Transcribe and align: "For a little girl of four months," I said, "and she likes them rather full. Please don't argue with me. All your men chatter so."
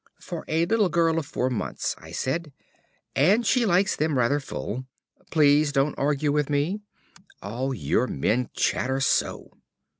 "For 0.19 0.45
a 0.47 0.65
little 0.65 0.89
girl 0.89 1.19
of 1.19 1.27
four 1.27 1.51
months," 1.51 1.93
I 1.99 2.11
said, 2.11 2.51
"and 3.15 3.45
she 3.45 3.67
likes 3.67 3.95
them 3.95 4.17
rather 4.17 4.39
full. 4.39 4.87
Please 5.29 5.71
don't 5.71 5.93
argue 5.93 6.31
with 6.31 6.49
me. 6.49 6.81
All 7.43 7.71
your 7.75 8.07
men 8.07 8.49
chatter 8.55 8.99
so." 8.99 9.51